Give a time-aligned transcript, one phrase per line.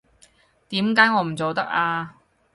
[0.69, 2.15] 點解我唔做得啊？